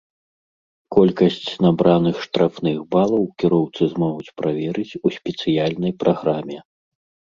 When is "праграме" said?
6.05-6.57